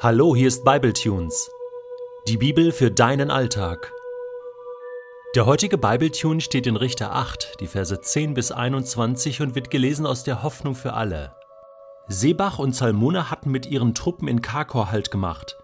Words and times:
Hallo, 0.00 0.36
hier 0.36 0.46
ist 0.46 0.62
Bibletunes. 0.64 1.50
Die 2.28 2.36
Bibel 2.36 2.70
für 2.70 2.88
deinen 2.88 3.32
Alltag. 3.32 3.92
Der 5.34 5.44
heutige 5.44 5.76
Bibletune 5.76 6.40
steht 6.40 6.68
in 6.68 6.76
Richter 6.76 7.16
8, 7.16 7.56
die 7.58 7.66
Verse 7.66 8.00
10 8.00 8.32
bis 8.32 8.52
21 8.52 9.42
und 9.42 9.56
wird 9.56 9.72
gelesen 9.72 10.06
aus 10.06 10.22
der 10.22 10.44
Hoffnung 10.44 10.76
für 10.76 10.92
alle. 10.92 11.34
Sebach 12.06 12.60
und 12.60 12.76
Salmona 12.76 13.28
hatten 13.28 13.50
mit 13.50 13.66
ihren 13.66 13.92
Truppen 13.92 14.28
in 14.28 14.40
Karkor 14.40 14.92
Halt 14.92 15.10
gemacht. 15.10 15.58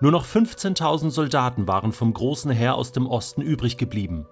Nur 0.00 0.12
noch 0.12 0.26
15.000 0.26 1.08
Soldaten 1.08 1.66
waren 1.66 1.92
vom 1.92 2.12
großen 2.12 2.50
Heer 2.50 2.74
aus 2.74 2.92
dem 2.92 3.06
Osten 3.06 3.40
übrig 3.40 3.78
geblieben. 3.78 4.26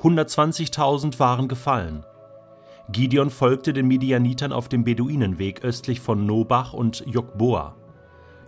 120.000 0.00 1.20
waren 1.20 1.46
gefallen. 1.46 2.04
Gideon 2.90 3.30
folgte 3.30 3.72
den 3.72 3.86
Midianitern 3.86 4.52
auf 4.52 4.68
dem 4.68 4.82
Beduinenweg 4.82 5.62
östlich 5.62 6.00
von 6.00 6.26
Nobach 6.26 6.72
und 6.72 7.04
Jokboa. 7.06 7.76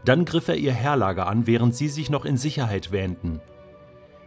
Dann 0.04 0.24
griff 0.24 0.48
er 0.48 0.56
ihr 0.56 0.72
Herlager 0.72 1.26
an, 1.26 1.46
während 1.46 1.74
sie 1.74 1.88
sich 1.88 2.10
noch 2.10 2.24
in 2.24 2.36
Sicherheit 2.36 2.92
wähnten. 2.92 3.40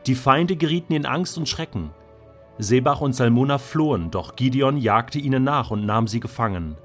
Die 0.06 0.16
Feinde 0.16 0.56
gerieten 0.56 0.94
in 0.94 1.06
Angst 1.06 1.38
und 1.38 1.48
Schrecken. 1.48 1.92
Sebach 2.58 3.02
und 3.02 3.14
Salmona 3.14 3.58
flohen, 3.58 4.12
doch 4.12 4.36
Gideon 4.36 4.78
jagte 4.78 5.20
ihnen 5.20 5.44
nach 5.44 5.72
und 5.72 5.86
nahm 5.86 6.08
sie 6.08 6.20
gefangen. 6.20 6.76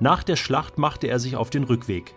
Nach 0.00 0.22
der 0.22 0.36
Schlacht 0.36 0.78
machte 0.78 1.06
er 1.06 1.18
sich 1.18 1.36
auf 1.36 1.50
den 1.50 1.64
Rückweg. 1.64 2.14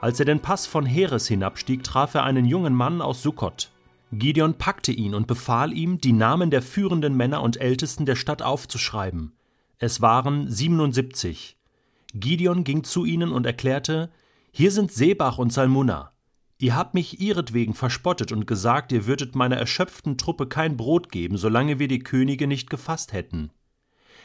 Als 0.00 0.18
er 0.20 0.26
den 0.26 0.40
Pass 0.40 0.66
von 0.66 0.86
Heres 0.86 1.28
hinabstieg, 1.28 1.82
traf 1.82 2.14
er 2.14 2.24
einen 2.24 2.44
jungen 2.44 2.74
Mann 2.74 3.00
aus 3.02 3.22
Sukkot. 3.22 3.70
Gideon 4.12 4.54
packte 4.54 4.92
ihn 4.92 5.14
und 5.14 5.26
befahl 5.26 5.72
ihm, 5.72 6.00
die 6.00 6.12
Namen 6.12 6.50
der 6.50 6.62
führenden 6.62 7.16
Männer 7.16 7.42
und 7.42 7.60
Ältesten 7.60 8.06
der 8.06 8.16
Stadt 8.16 8.42
aufzuschreiben. 8.42 9.32
Es 9.78 10.00
waren 10.00 10.50
77. 10.50 11.56
Gideon 12.14 12.64
ging 12.64 12.84
zu 12.84 13.04
ihnen 13.04 13.32
und 13.32 13.44
erklärte: 13.44 14.10
hier 14.56 14.70
sind 14.70 14.92
Sebach 14.92 15.38
und 15.38 15.52
Salmuna. 15.52 16.12
Ihr 16.58 16.76
habt 16.76 16.94
mich 16.94 17.20
ihretwegen 17.20 17.74
verspottet 17.74 18.30
und 18.30 18.46
gesagt, 18.46 18.92
ihr 18.92 19.04
würdet 19.04 19.34
meiner 19.34 19.56
erschöpften 19.56 20.16
Truppe 20.16 20.46
kein 20.46 20.76
Brot 20.76 21.10
geben, 21.10 21.36
solange 21.36 21.80
wir 21.80 21.88
die 21.88 21.98
Könige 21.98 22.46
nicht 22.46 22.70
gefasst 22.70 23.12
hätten. 23.12 23.50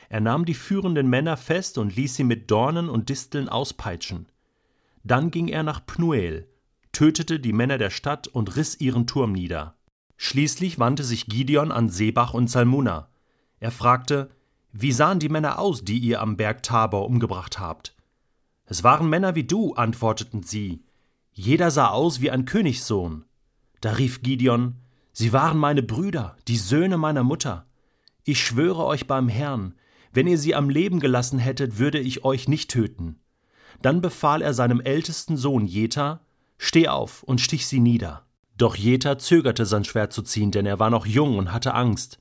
Er 0.07 0.19
nahm 0.19 0.45
die 0.45 0.53
führenden 0.53 1.09
Männer 1.09 1.35
fest 1.35 1.79
und 1.79 1.95
ließ 1.95 2.13
sie 2.13 2.23
mit 2.23 2.51
Dornen 2.51 2.89
und 2.89 3.09
Disteln 3.09 3.49
auspeitschen. 3.49 4.27
Dann 5.03 5.31
ging 5.31 5.47
er 5.47 5.63
nach 5.63 5.83
Pnuel, 5.83 6.47
tötete 6.91 7.39
die 7.39 7.51
Männer 7.51 7.79
der 7.79 7.89
Stadt 7.89 8.27
und 8.27 8.55
riss 8.55 8.79
ihren 8.79 9.07
Turm 9.07 9.31
nieder. 9.31 9.79
Schließlich 10.15 10.77
wandte 10.77 11.05
sich 11.05 11.25
Gideon 11.25 11.71
an 11.71 11.89
Sebach 11.89 12.35
und 12.35 12.51
Salmuna. 12.51 13.09
Er 13.59 13.71
fragte, 13.71 14.29
wie 14.73 14.91
sahen 14.91 15.17
die 15.17 15.29
Männer 15.29 15.57
aus, 15.57 15.83
die 15.83 15.97
ihr 15.97 16.21
am 16.21 16.37
Berg 16.37 16.61
Tabor 16.61 17.07
umgebracht 17.07 17.59
habt? 17.59 17.95
Es 18.69 18.83
waren 18.83 19.09
Männer 19.09 19.33
wie 19.33 19.43
du, 19.43 19.73
antworteten 19.73 20.43
sie. 20.43 20.83
Jeder 21.33 21.71
sah 21.71 21.87
aus 21.87 22.21
wie 22.21 22.29
ein 22.29 22.45
Königssohn. 22.45 23.25
Da 23.81 23.93
rief 23.93 24.21
Gideon, 24.21 24.75
Sie 25.11 25.33
waren 25.33 25.57
meine 25.57 25.83
Brüder, 25.83 26.37
die 26.47 26.57
Söhne 26.57 26.97
meiner 26.97 27.23
Mutter. 27.23 27.65
Ich 28.23 28.39
schwöre 28.39 28.85
euch 28.85 29.07
beim 29.07 29.27
Herrn, 29.27 29.73
wenn 30.13 30.27
ihr 30.27 30.37
sie 30.37 30.53
am 30.55 30.69
Leben 30.69 30.99
gelassen 30.99 31.39
hättet, 31.39 31.79
würde 31.79 31.99
ich 31.99 32.23
euch 32.23 32.47
nicht 32.47 32.69
töten. 32.69 33.19
Dann 33.81 34.01
befahl 34.01 34.41
er 34.41 34.53
seinem 34.53 34.79
ältesten 34.79 35.35
Sohn 35.35 35.65
Jeta, 35.65 36.21
Steh 36.57 36.89
auf 36.89 37.23
und 37.23 37.41
stich 37.41 37.67
sie 37.67 37.79
nieder. 37.79 38.25
Doch 38.57 38.75
Jeta 38.75 39.17
zögerte 39.17 39.65
sein 39.65 39.85
Schwert 39.85 40.13
zu 40.13 40.21
ziehen, 40.21 40.51
denn 40.51 40.65
er 40.65 40.77
war 40.77 40.89
noch 40.89 41.05
jung 41.05 41.37
und 41.37 41.53
hatte 41.53 41.73
Angst. 41.73 42.19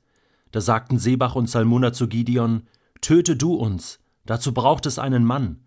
Da 0.51 0.61
sagten 0.61 0.97
Sebach 0.97 1.35
und 1.35 1.49
Salmuna 1.49 1.93
zu 1.93 2.07
Gideon, 2.07 2.63
Töte 3.01 3.35
du 3.35 3.53
uns, 3.53 3.99
dazu 4.25 4.53
braucht 4.53 4.85
es 4.85 4.97
einen 4.97 5.25
Mann. 5.25 5.59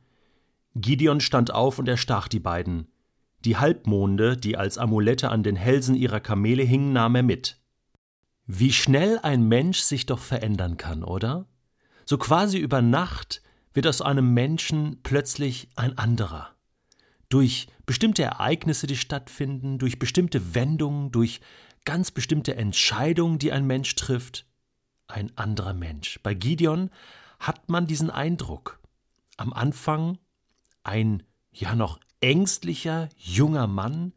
Gideon 0.75 1.21
stand 1.21 1.53
auf 1.53 1.79
und 1.79 1.89
erstach 1.89 2.29
die 2.29 2.41
beiden. 2.41 2.89
Die 3.45 3.57
Halbmonde, 3.57 4.37
die 4.37 4.57
als 4.57 4.79
Amulette 4.79 5.31
an 5.31 5.43
den 5.43 5.57
Hälsen 5.57 5.95
ihrer 5.95 6.21
Kamele 6.21 6.63
hingen, 6.63 6.93
nahm 6.93 7.15
er 7.17 7.23
mit. 7.23 7.59
Wie 8.47 8.73
schnell 8.73 9.19
ein 9.23 9.47
Mensch 9.49 9.81
sich 9.81 10.07
doch 10.07 10.19
verändern 10.19 10.77
kann, 10.77 11.03
oder? 11.05 11.47
So 12.05 12.19
quasi 12.19 12.59
über 12.59 12.83
Nacht 12.83 13.43
wird 13.75 13.87
aus 13.87 14.03
einem 14.03 14.35
Menschen 14.35 15.01
plötzlich 15.03 15.69
ein 15.77 15.97
anderer. 15.99 16.51
Durch 17.29 17.69
bestimmte 17.87 18.23
Ereignisse, 18.23 18.87
die 18.87 18.97
stattfinden, 18.97 19.79
durch 19.79 19.99
bestimmte 19.99 20.55
Wendungen, 20.55 21.11
durch 21.11 21.41
ganz 21.85 22.11
bestimmte 22.11 22.57
Entscheidungen, 22.57 23.39
die 23.39 23.53
ein 23.53 23.67
Mensch 23.67 23.95
trifft, 23.95 24.47
ein 25.09 25.37
anderer 25.37 25.75
Mensch. 25.75 26.21
Bei 26.23 26.35
Gideon 26.35 26.91
hat 27.39 27.69
man 27.69 27.87
diesen 27.87 28.11
Eindruck. 28.11 28.81
Am 29.37 29.53
Anfang 29.53 30.19
ein 30.85 31.23
ja 31.51 31.75
noch 31.75 32.01
ängstlicher 32.21 33.09
junger 33.17 33.67
Mann, 33.67 34.13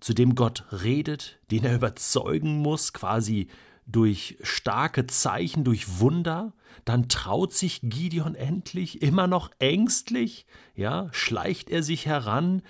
zu 0.00 0.14
dem 0.14 0.34
Gott 0.34 0.64
redet, 0.70 1.38
den 1.50 1.64
er 1.64 1.74
überzeugen 1.74 2.58
muss, 2.58 2.92
quasi 2.92 3.48
durch 3.86 4.36
starke 4.42 5.06
Zeichen, 5.06 5.64
durch 5.64 6.00
Wunder, 6.00 6.52
dann 6.84 7.08
traut 7.08 7.52
sich 7.52 7.80
Gideon 7.82 8.34
endlich, 8.34 9.00
immer 9.00 9.26
noch 9.26 9.50
ängstlich, 9.58 10.46
ja, 10.74 11.08
schleicht 11.12 11.70
er 11.70 11.82
sich 11.82 12.06
heran 12.06 12.62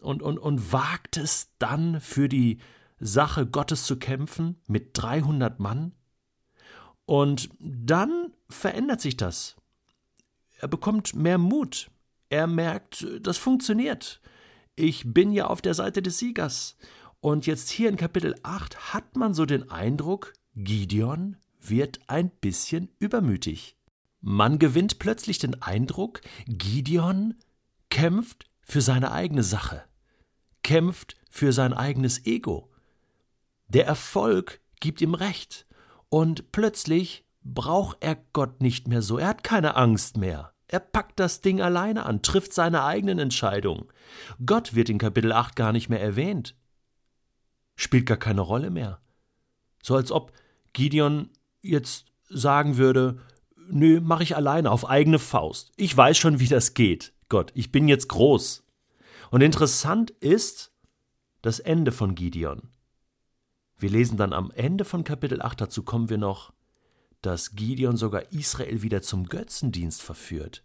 und, 0.00 0.22
und, 0.22 0.38
und 0.38 0.72
wagt 0.72 1.16
es 1.16 1.50
dann 1.58 2.00
für 2.00 2.28
die 2.28 2.58
Sache 2.98 3.46
Gottes 3.46 3.84
zu 3.84 3.98
kämpfen 3.98 4.56
mit 4.66 4.90
300 4.94 5.60
Mann. 5.60 5.92
Und 7.06 7.50
dann 7.58 8.32
verändert 8.48 9.00
sich 9.00 9.16
das. 9.16 9.56
Er 10.58 10.68
bekommt 10.68 11.14
mehr 11.14 11.36
Mut, 11.36 11.90
er 12.34 12.48
merkt, 12.48 13.06
das 13.20 13.38
funktioniert. 13.38 14.20
Ich 14.74 15.04
bin 15.06 15.32
ja 15.32 15.46
auf 15.46 15.62
der 15.62 15.74
Seite 15.74 16.02
des 16.02 16.18
Siegers. 16.18 16.76
Und 17.20 17.46
jetzt 17.46 17.70
hier 17.70 17.88
in 17.88 17.96
Kapitel 17.96 18.34
8 18.42 18.92
hat 18.92 19.16
man 19.16 19.34
so 19.34 19.46
den 19.46 19.70
Eindruck, 19.70 20.32
Gideon 20.56 21.36
wird 21.60 22.00
ein 22.08 22.30
bisschen 22.30 22.90
übermütig. 22.98 23.76
Man 24.20 24.58
gewinnt 24.58 24.98
plötzlich 24.98 25.38
den 25.38 25.62
Eindruck, 25.62 26.20
Gideon 26.46 27.34
kämpft 27.88 28.50
für 28.62 28.80
seine 28.80 29.12
eigene 29.12 29.44
Sache, 29.44 29.84
kämpft 30.62 31.14
für 31.30 31.52
sein 31.52 31.72
eigenes 31.72 32.26
Ego. 32.26 32.70
Der 33.68 33.86
Erfolg 33.86 34.60
gibt 34.80 35.00
ihm 35.00 35.14
Recht, 35.14 35.66
und 36.08 36.52
plötzlich 36.52 37.24
braucht 37.42 37.98
er 38.00 38.16
Gott 38.32 38.60
nicht 38.60 38.88
mehr 38.88 39.02
so, 39.02 39.18
er 39.18 39.28
hat 39.28 39.44
keine 39.44 39.76
Angst 39.76 40.16
mehr. 40.16 40.53
Er 40.66 40.80
packt 40.80 41.20
das 41.20 41.40
Ding 41.40 41.60
alleine 41.60 42.06
an, 42.06 42.22
trifft 42.22 42.52
seine 42.52 42.84
eigenen 42.84 43.18
Entscheidungen. 43.18 43.86
Gott 44.44 44.74
wird 44.74 44.88
in 44.88 44.98
Kapitel 44.98 45.32
8 45.32 45.56
gar 45.56 45.72
nicht 45.72 45.88
mehr 45.88 46.00
erwähnt. 46.00 46.56
Spielt 47.76 48.06
gar 48.06 48.16
keine 48.16 48.40
Rolle 48.40 48.70
mehr. 48.70 49.00
So 49.82 49.96
als 49.96 50.10
ob 50.10 50.32
Gideon 50.72 51.30
jetzt 51.60 52.06
sagen 52.28 52.76
würde, 52.76 53.20
nö, 53.68 54.00
mach 54.02 54.20
ich 54.20 54.36
alleine 54.36 54.70
auf 54.70 54.88
eigene 54.88 55.18
Faust. 55.18 55.72
Ich 55.76 55.94
weiß 55.96 56.16
schon, 56.16 56.40
wie 56.40 56.48
das 56.48 56.74
geht. 56.74 57.12
Gott, 57.28 57.52
ich 57.54 57.72
bin 57.72 57.88
jetzt 57.88 58.08
groß. 58.08 58.64
Und 59.30 59.40
interessant 59.40 60.10
ist 60.10 60.72
das 61.42 61.58
Ende 61.60 61.92
von 61.92 62.14
Gideon. 62.14 62.70
Wir 63.78 63.90
lesen 63.90 64.16
dann 64.16 64.32
am 64.32 64.50
Ende 64.52 64.84
von 64.84 65.04
Kapitel 65.04 65.42
8, 65.42 65.60
dazu 65.60 65.82
kommen 65.82 66.08
wir 66.08 66.18
noch, 66.18 66.52
dass 67.24 67.54
Gideon 67.54 67.96
sogar 67.96 68.32
Israel 68.32 68.82
wieder 68.82 69.00
zum 69.00 69.26
Götzendienst 69.26 70.02
verführt. 70.02 70.62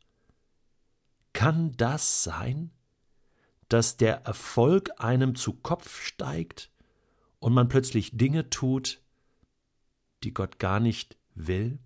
Kann 1.32 1.72
das 1.78 2.24
sein, 2.24 2.72
dass 3.70 3.96
der 3.96 4.26
Erfolg 4.26 4.90
einem 4.98 5.36
zu 5.36 5.54
Kopf 5.54 6.02
steigt 6.02 6.70
und 7.40 7.54
man 7.54 7.70
plötzlich 7.70 8.18
Dinge 8.18 8.50
tut, 8.50 9.02
die 10.24 10.34
Gott 10.34 10.60
gar 10.60 10.82
nicht 10.82 11.18
will? 11.34 11.80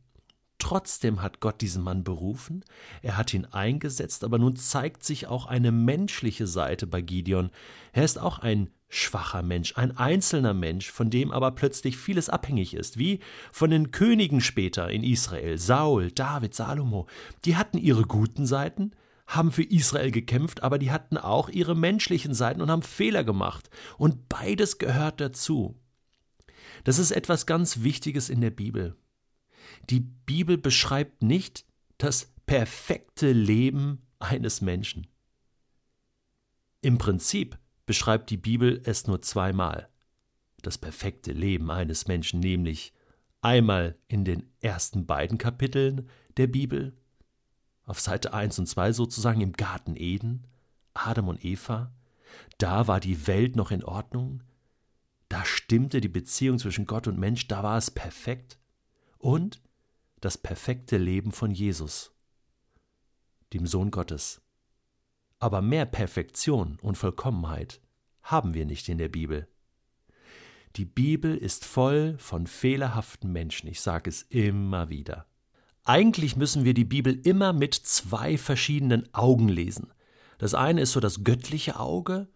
Trotzdem 0.57 1.21
hat 1.21 1.39
Gott 1.39 1.61
diesen 1.61 1.83
Mann 1.83 2.03
berufen, 2.03 2.63
er 3.01 3.17
hat 3.17 3.33
ihn 3.33 3.45
eingesetzt, 3.45 4.23
aber 4.23 4.39
nun 4.39 4.55
zeigt 4.55 5.03
sich 5.03 5.27
auch 5.27 5.45
eine 5.45 5.71
menschliche 5.71 6.47
Seite 6.47 6.87
bei 6.87 7.01
Gideon. 7.01 7.51
Er 7.91 8.05
ist 8.05 8.17
auch 8.17 8.39
ein 8.39 8.71
schwacher 8.93 9.41
Mensch, 9.41 9.73
ein 9.75 9.97
einzelner 9.97 10.53
Mensch, 10.53 10.91
von 10.91 11.09
dem 11.09 11.31
aber 11.31 11.51
plötzlich 11.51 11.97
vieles 11.97 12.29
abhängig 12.29 12.73
ist, 12.75 12.97
wie 12.97 13.19
von 13.51 13.71
den 13.71 13.91
Königen 13.91 14.39
später 14.39 14.89
in 14.89 15.03
Israel, 15.03 15.57
Saul, 15.57 16.11
David, 16.11 16.53
Salomo. 16.53 17.07
Die 17.45 17.55
hatten 17.55 17.77
ihre 17.77 18.03
guten 18.03 18.45
Seiten, 18.45 18.91
haben 19.25 19.51
für 19.51 19.63
Israel 19.63 20.11
gekämpft, 20.11 20.63
aber 20.63 20.77
die 20.77 20.91
hatten 20.91 21.17
auch 21.17 21.49
ihre 21.49 21.75
menschlichen 21.75 22.33
Seiten 22.33 22.61
und 22.61 22.69
haben 22.69 22.83
Fehler 22.83 23.23
gemacht. 23.23 23.69
Und 23.97 24.29
beides 24.29 24.77
gehört 24.77 25.19
dazu. 25.19 25.79
Das 26.83 26.99
ist 26.99 27.11
etwas 27.11 27.45
ganz 27.45 27.81
Wichtiges 27.81 28.29
in 28.29 28.41
der 28.41 28.51
Bibel. 28.51 28.95
Die 29.89 30.01
Bibel 30.01 30.57
beschreibt 30.57 31.23
nicht 31.23 31.65
das 31.97 32.33
perfekte 32.45 33.31
Leben 33.31 34.01
eines 34.19 34.61
Menschen. 34.61 35.07
Im 36.81 36.97
Prinzip 36.97 37.57
beschreibt 37.85 38.29
die 38.29 38.37
Bibel 38.37 38.81
es 38.85 39.07
nur 39.07 39.21
zweimal. 39.21 39.89
Das 40.61 40.77
perfekte 40.77 41.31
Leben 41.31 41.71
eines 41.71 42.07
Menschen, 42.07 42.39
nämlich 42.39 42.93
einmal 43.41 43.97
in 44.07 44.23
den 44.23 44.49
ersten 44.61 45.05
beiden 45.05 45.37
Kapiteln 45.37 46.09
der 46.37 46.47
Bibel, 46.47 46.97
auf 47.85 47.99
Seite 47.99 48.33
1 48.33 48.59
und 48.59 48.67
2 48.67 48.93
sozusagen 48.93 49.41
im 49.41 49.53
Garten 49.53 49.95
Eden, 49.95 50.47
Adam 50.93 51.27
und 51.27 51.43
Eva, 51.43 51.91
Da 52.57 52.87
war 52.87 52.99
die 52.99 53.27
Welt 53.27 53.55
noch 53.55 53.71
in 53.71 53.83
Ordnung, 53.83 54.41
da 55.33 55.45
stimmte 55.45 55.99
die 55.99 56.09
Beziehung 56.09 56.59
zwischen 56.59 56.85
Gott 56.85 57.07
und 57.07 57.17
Mensch, 57.17 57.47
da 57.47 57.63
war 57.63 57.77
es 57.77 57.89
perfekt. 57.89 58.59
Und 59.17 59.61
das 60.21 60.37
perfekte 60.37 60.97
Leben 60.97 61.31
von 61.31 61.49
Jesus, 61.49 62.13
dem 63.51 63.65
Sohn 63.65 63.89
Gottes. 63.89 64.42
Aber 65.43 65.61
mehr 65.61 65.85
Perfektion 65.85 66.77
und 66.81 66.97
Vollkommenheit 66.97 67.81
haben 68.21 68.53
wir 68.53 68.65
nicht 68.65 68.87
in 68.87 68.97
der 68.97 69.09
Bibel. 69.09 69.49
Die 70.77 70.85
Bibel 70.85 71.35
ist 71.35 71.65
voll 71.65 72.15
von 72.17 72.47
fehlerhaften 72.47 73.29
Menschen, 73.29 73.67
ich 73.67 73.81
sage 73.81 74.09
es 74.09 74.21
immer 74.21 74.87
wieder. 74.87 75.25
Eigentlich 75.83 76.37
müssen 76.37 76.63
wir 76.63 76.73
die 76.73 76.85
Bibel 76.85 77.19
immer 77.27 77.51
mit 77.51 77.73
zwei 77.73 78.37
verschiedenen 78.37 79.13
Augen 79.13 79.49
lesen. 79.49 79.91
Das 80.37 80.53
eine 80.53 80.79
ist 80.79 80.93
so 80.93 81.01
das 81.01 81.25
göttliche 81.25 81.77
Auge, 81.77 82.29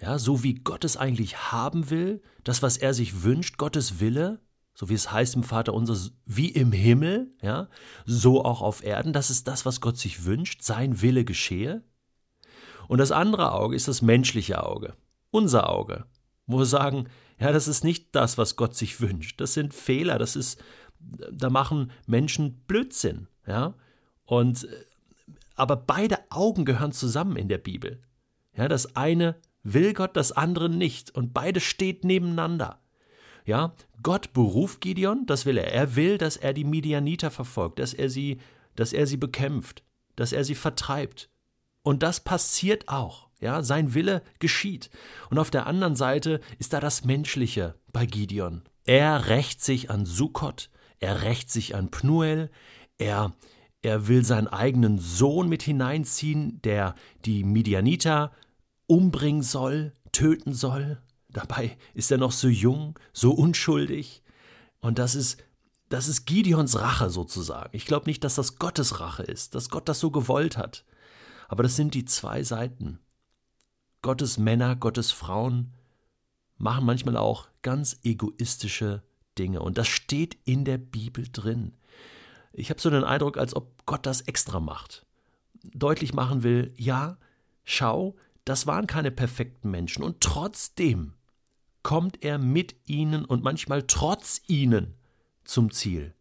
ja, 0.00 0.18
so 0.18 0.42
wie 0.42 0.54
Gott 0.54 0.86
es 0.86 0.96
eigentlich 0.96 1.52
haben 1.52 1.90
will, 1.90 2.22
das, 2.42 2.62
was 2.62 2.78
er 2.78 2.94
sich 2.94 3.22
wünscht, 3.22 3.58
Gottes 3.58 4.00
Wille, 4.00 4.40
so 4.72 4.88
wie 4.88 4.94
es 4.94 5.12
heißt 5.12 5.36
im 5.36 5.42
Vater 5.42 5.74
unser, 5.74 6.10
wie 6.24 6.48
im 6.48 6.72
Himmel, 6.72 7.34
ja, 7.42 7.68
so 8.06 8.42
auch 8.46 8.62
auf 8.62 8.82
Erden, 8.82 9.12
das 9.12 9.28
ist 9.28 9.46
das, 9.46 9.66
was 9.66 9.82
Gott 9.82 9.98
sich 9.98 10.24
wünscht, 10.24 10.62
sein 10.62 11.02
Wille 11.02 11.26
geschehe. 11.26 11.84
Und 12.88 12.98
das 12.98 13.12
andere 13.12 13.52
Auge 13.52 13.76
ist 13.76 13.88
das 13.88 14.02
menschliche 14.02 14.64
Auge, 14.64 14.94
unser 15.30 15.68
Auge, 15.70 16.04
wo 16.46 16.58
wir 16.58 16.66
sagen, 16.66 17.08
ja, 17.38 17.52
das 17.52 17.68
ist 17.68 17.84
nicht 17.84 18.14
das, 18.14 18.38
was 18.38 18.56
Gott 18.56 18.74
sich 18.74 19.00
wünscht, 19.00 19.40
das 19.40 19.54
sind 19.54 19.74
Fehler, 19.74 20.18
das 20.18 20.36
ist, 20.36 20.62
da 20.98 21.50
machen 21.50 21.90
Menschen 22.06 22.62
Blödsinn, 22.66 23.28
ja, 23.46 23.74
und, 24.24 24.66
aber 25.54 25.76
beide 25.76 26.18
Augen 26.30 26.64
gehören 26.64 26.92
zusammen 26.92 27.36
in 27.36 27.48
der 27.48 27.58
Bibel. 27.58 28.02
Ja, 28.56 28.68
das 28.68 28.96
eine 28.96 29.36
will 29.62 29.92
Gott, 29.92 30.16
das 30.16 30.32
andere 30.32 30.68
nicht. 30.68 31.14
Und 31.14 31.34
beide 31.34 31.60
steht 31.60 32.04
nebeneinander. 32.04 32.80
Ja, 33.44 33.74
Gott 34.02 34.32
beruft 34.32 34.80
Gideon, 34.80 35.26
das 35.26 35.46
will 35.46 35.58
er. 35.58 35.72
Er 35.72 35.94
will, 35.94 36.18
dass 36.18 36.36
er 36.36 36.52
die 36.52 36.64
Midianiter 36.64 37.30
verfolgt, 37.30 37.78
dass 37.78 37.94
er 37.94 38.10
sie, 38.10 38.38
dass 38.74 38.92
er 38.92 39.06
sie 39.06 39.16
bekämpft, 39.16 39.84
dass 40.16 40.32
er 40.32 40.44
sie 40.44 40.56
vertreibt. 40.56 41.30
Und 41.86 42.02
das 42.02 42.18
passiert 42.18 42.88
auch. 42.88 43.28
Ja, 43.38 43.62
sein 43.62 43.94
Wille 43.94 44.22
geschieht. 44.40 44.90
Und 45.30 45.38
auf 45.38 45.52
der 45.52 45.68
anderen 45.68 45.94
Seite 45.94 46.40
ist 46.58 46.72
da 46.72 46.80
das 46.80 47.04
Menschliche 47.04 47.76
bei 47.92 48.06
Gideon. 48.06 48.62
Er 48.82 49.28
rächt 49.28 49.62
sich 49.62 49.88
an 49.88 50.04
Sukkot, 50.04 50.68
er 50.98 51.22
rächt 51.22 51.48
sich 51.48 51.76
an 51.76 51.92
Pnuel, 51.92 52.50
er, 52.98 53.34
er 53.82 54.08
will 54.08 54.24
seinen 54.24 54.48
eigenen 54.48 54.98
Sohn 54.98 55.48
mit 55.48 55.62
hineinziehen, 55.62 56.60
der 56.62 56.96
die 57.24 57.44
Midianiter 57.44 58.32
umbringen 58.88 59.42
soll, 59.42 59.92
töten 60.10 60.54
soll. 60.54 61.00
Dabei 61.28 61.78
ist 61.94 62.10
er 62.10 62.18
noch 62.18 62.32
so 62.32 62.48
jung, 62.48 62.98
so 63.12 63.30
unschuldig. 63.30 64.24
Und 64.80 64.98
das 64.98 65.14
ist, 65.14 65.40
das 65.88 66.08
ist 66.08 66.26
Gideons 66.26 66.80
Rache 66.80 67.10
sozusagen. 67.10 67.70
Ich 67.76 67.86
glaube 67.86 68.06
nicht, 68.06 68.24
dass 68.24 68.34
das 68.34 68.56
Gottes 68.58 68.98
Rache 68.98 69.22
ist, 69.22 69.54
dass 69.54 69.70
Gott 69.70 69.88
das 69.88 70.00
so 70.00 70.10
gewollt 70.10 70.56
hat. 70.56 70.84
Aber 71.48 71.62
das 71.62 71.76
sind 71.76 71.94
die 71.94 72.04
zwei 72.04 72.42
Seiten. 72.42 72.98
Gottes 74.02 74.38
Männer, 74.38 74.76
Gottes 74.76 75.12
Frauen 75.12 75.72
machen 76.58 76.84
manchmal 76.84 77.16
auch 77.16 77.48
ganz 77.62 77.98
egoistische 78.02 79.02
Dinge. 79.38 79.60
Und 79.60 79.78
das 79.78 79.88
steht 79.88 80.38
in 80.44 80.64
der 80.64 80.78
Bibel 80.78 81.26
drin. 81.30 81.74
Ich 82.52 82.70
habe 82.70 82.80
so 82.80 82.90
den 82.90 83.04
Eindruck, 83.04 83.36
als 83.36 83.54
ob 83.54 83.84
Gott 83.86 84.06
das 84.06 84.22
extra 84.22 84.60
macht. 84.60 85.04
Deutlich 85.62 86.14
machen 86.14 86.42
will, 86.42 86.72
ja, 86.76 87.18
schau, 87.64 88.16
das 88.44 88.66
waren 88.66 88.86
keine 88.86 89.10
perfekten 89.10 89.70
Menschen 89.70 90.02
und 90.04 90.20
trotzdem 90.20 91.14
kommt 91.82 92.24
er 92.24 92.38
mit 92.38 92.76
ihnen 92.86 93.24
und 93.24 93.42
manchmal 93.42 93.82
trotz 93.82 94.40
ihnen 94.46 94.94
zum 95.44 95.70
Ziel. 95.70 96.14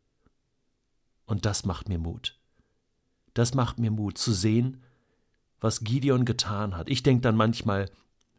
Und 1.26 1.46
das 1.46 1.66
macht 1.66 1.90
mir 1.90 2.00
Mut. 2.00 2.38
Das 3.34 3.54
macht 3.54 3.80
mir 3.80 3.92
Mut 3.92 4.18
zu 4.18 4.34
sehen, 4.34 4.84
was 5.60 5.84
Gideon 5.84 6.26
getan 6.26 6.76
hat. 6.76 6.90
Ich 6.90 7.04
denke 7.04 7.22
dann 7.22 7.36
manchmal, 7.36 7.90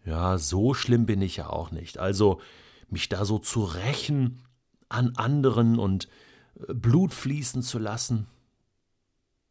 ja, 0.05 0.39
so 0.39 0.75
schlimm 0.75 1.07
bin 1.07 1.21
ich 1.23 1.37
ja 1.37 1.51
auch 1.51 1.71
nicht. 1.71 1.99
Also 1.99 2.41
mich 2.89 3.09
da 3.09 3.25
so 3.25 3.39
zu 3.39 3.65
rächen 3.65 4.43
an 4.89 5.17
anderen 5.17 5.79
und 5.79 6.09
äh, 6.69 6.75
Blut 6.75 7.13
fließen 7.13 7.63
zu 7.63 7.79
lassen. 7.79 8.27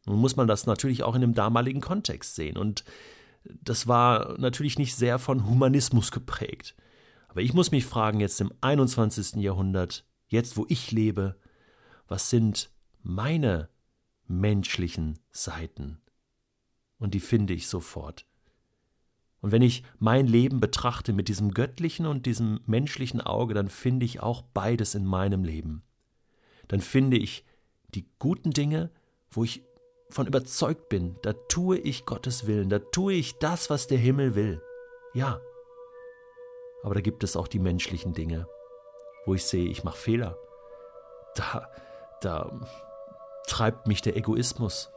Nun 0.06 0.20
muss 0.20 0.36
man 0.36 0.46
das 0.46 0.66
natürlich 0.66 1.02
auch 1.02 1.14
in 1.14 1.20
dem 1.20 1.34
damaligen 1.34 1.80
Kontext 1.80 2.36
sehen. 2.36 2.56
Und 2.56 2.84
das 3.44 3.86
war 3.86 4.38
natürlich 4.38 4.78
nicht 4.78 4.94
sehr 4.94 5.18
von 5.18 5.46
Humanismus 5.46 6.10
geprägt. 6.10 6.74
Aber 7.28 7.42
ich 7.42 7.52
muss 7.52 7.70
mich 7.70 7.84
fragen, 7.84 8.20
jetzt 8.20 8.40
im 8.40 8.52
21. 8.60 9.42
Jahrhundert, 9.42 10.06
jetzt 10.28 10.56
wo 10.56 10.64
ich 10.68 10.90
lebe, 10.92 11.36
was 12.08 12.30
sind 12.30 12.70
meine 13.02 13.68
menschlichen 14.26 15.18
Seiten? 15.30 16.00
Und 16.98 17.14
die 17.14 17.20
finde 17.20 17.54
ich 17.54 17.68
sofort. 17.68 18.26
Und 19.40 19.52
wenn 19.52 19.62
ich 19.62 19.84
mein 19.98 20.26
Leben 20.26 20.60
betrachte 20.60 21.12
mit 21.12 21.28
diesem 21.28 21.52
göttlichen 21.52 22.06
und 22.06 22.26
diesem 22.26 22.60
menschlichen 22.66 23.20
Auge, 23.20 23.54
dann 23.54 23.68
finde 23.68 24.06
ich 24.06 24.20
auch 24.20 24.42
beides 24.42 24.94
in 24.94 25.04
meinem 25.04 25.44
Leben. 25.44 25.82
Dann 26.68 26.80
finde 26.80 27.16
ich 27.16 27.44
die 27.94 28.08
guten 28.18 28.50
Dinge, 28.50 28.90
wo 29.30 29.44
ich 29.44 29.62
von 30.10 30.26
überzeugt 30.26 30.88
bin, 30.88 31.16
da 31.22 31.32
tue 31.32 31.78
ich 31.78 32.06
Gottes 32.06 32.46
Willen, 32.46 32.68
da 32.68 32.78
tue 32.78 33.14
ich 33.14 33.38
das, 33.38 33.70
was 33.70 33.86
der 33.86 33.98
Himmel 33.98 34.34
will. 34.34 34.62
Ja. 35.14 35.40
Aber 36.82 36.94
da 36.94 37.00
gibt 37.00 37.24
es 37.24 37.36
auch 37.36 37.48
die 37.48 37.58
menschlichen 37.58 38.12
Dinge, 38.12 38.46
wo 39.24 39.34
ich 39.34 39.44
sehe, 39.44 39.68
ich 39.68 39.82
mache 39.82 39.96
Fehler. 39.96 40.38
Da, 41.34 41.70
da 42.20 42.60
treibt 43.46 43.88
mich 43.88 44.00
der 44.00 44.16
Egoismus, 44.16 44.90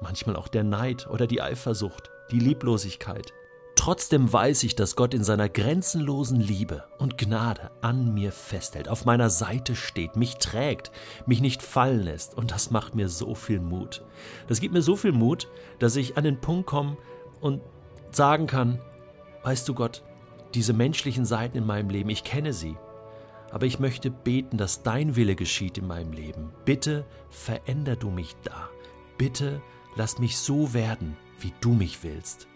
manchmal 0.00 0.36
auch 0.36 0.48
der 0.48 0.64
Neid 0.64 1.08
oder 1.08 1.26
die 1.26 1.42
Eifersucht, 1.42 2.10
die 2.30 2.38
Lieblosigkeit. 2.38 3.32
Trotzdem 3.76 4.30
weiß 4.30 4.64
ich, 4.64 4.76
dass 4.76 4.94
Gott 4.94 5.14
in 5.14 5.24
seiner 5.24 5.48
grenzenlosen 5.48 6.38
Liebe 6.38 6.84
und 6.98 7.16
Gnade 7.16 7.70
an 7.80 8.12
mir 8.12 8.30
festhält, 8.30 8.90
auf 8.90 9.06
meiner 9.06 9.30
Seite 9.30 9.74
steht, 9.74 10.16
mich 10.16 10.36
trägt, 10.36 10.90
mich 11.24 11.40
nicht 11.40 11.62
fallen 11.62 12.02
lässt. 12.02 12.36
Und 12.36 12.50
das 12.50 12.70
macht 12.70 12.94
mir 12.94 13.08
so 13.08 13.34
viel 13.34 13.58
Mut. 13.58 14.04
Das 14.48 14.60
gibt 14.60 14.74
mir 14.74 14.82
so 14.82 14.96
viel 14.96 15.12
Mut, 15.12 15.48
dass 15.78 15.96
ich 15.96 16.18
an 16.18 16.24
den 16.24 16.42
Punkt 16.42 16.66
komme 16.66 16.98
und 17.40 17.62
sagen 18.10 18.46
kann, 18.46 18.80
weißt 19.44 19.66
du 19.66 19.72
Gott, 19.72 20.02
diese 20.52 20.74
menschlichen 20.74 21.24
Seiten 21.24 21.56
in 21.56 21.64
meinem 21.64 21.88
Leben, 21.88 22.10
ich 22.10 22.22
kenne 22.22 22.52
sie. 22.52 22.76
Aber 23.50 23.64
ich 23.64 23.78
möchte 23.78 24.10
beten, 24.10 24.58
dass 24.58 24.82
dein 24.82 25.16
Wille 25.16 25.36
geschieht 25.36 25.78
in 25.78 25.86
meinem 25.86 26.12
Leben. 26.12 26.52
Bitte 26.66 27.06
veränder 27.30 27.96
du 27.96 28.10
mich 28.10 28.36
da. 28.44 28.68
Bitte 29.16 29.62
lass 30.00 30.18
mich 30.18 30.38
so 30.38 30.72
werden, 30.72 31.14
wie 31.40 31.52
du 31.60 31.74
mich 31.74 32.02
willst. 32.02 32.49